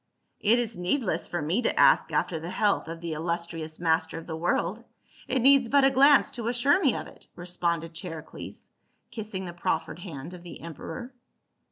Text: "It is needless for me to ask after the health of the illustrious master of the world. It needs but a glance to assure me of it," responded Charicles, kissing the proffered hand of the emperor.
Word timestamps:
"It 0.39 0.57
is 0.57 0.75
needless 0.77 1.27
for 1.27 1.43
me 1.43 1.61
to 1.61 1.79
ask 1.79 2.11
after 2.11 2.39
the 2.39 2.49
health 2.49 2.87
of 2.87 3.01
the 3.01 3.13
illustrious 3.13 3.79
master 3.79 4.17
of 4.17 4.25
the 4.25 4.35
world. 4.35 4.83
It 5.27 5.43
needs 5.43 5.69
but 5.69 5.83
a 5.83 5.91
glance 5.91 6.31
to 6.31 6.47
assure 6.47 6.81
me 6.83 6.95
of 6.95 7.05
it," 7.05 7.27
responded 7.35 7.93
Charicles, 7.93 8.71
kissing 9.11 9.45
the 9.45 9.53
proffered 9.53 9.99
hand 9.99 10.33
of 10.33 10.41
the 10.41 10.59
emperor. 10.61 11.13